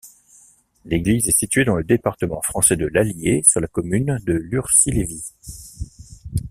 [0.83, 5.29] L'église est située dans le département français de l'Allier, sur la commune de Lurcy-Lévis.